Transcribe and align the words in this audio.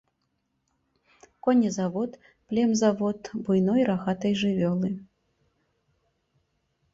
Конезавод, 1.47 2.11
племзавод 2.53 3.19
буйной 3.43 3.81
рагатай 3.91 4.33
жывёлы. 4.41 4.89